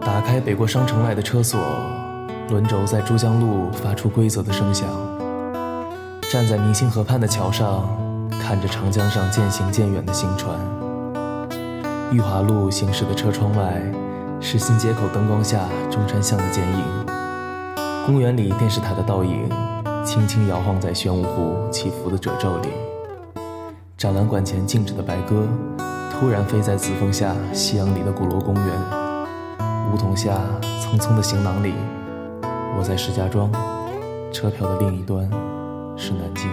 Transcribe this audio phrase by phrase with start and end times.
[0.00, 1.60] 打开北过商城外的车锁，
[2.48, 4.88] 轮轴在珠江路发出规则的声响。
[6.30, 7.88] 站在明星河畔的桥上，
[8.40, 10.56] 看着长江上渐行渐远的行船。
[12.12, 13.80] 裕华路行驶的车窗外，
[14.40, 15.60] 是新街口灯光下
[15.90, 16.84] 中山巷的剪影。
[18.06, 19.48] 公园里电视台的倒影，
[20.04, 22.68] 轻轻摇晃在玄武湖起伏的褶皱里。
[23.96, 25.46] 展览馆前静止的白鸽，
[26.10, 28.64] 突然飞在紫峰下夕阳里的鼓楼公园。
[30.00, 31.74] 梧桐下匆匆的行囊里，
[32.78, 33.52] 我在石家庄，
[34.32, 35.28] 车票的另一端
[35.94, 36.48] 是南京。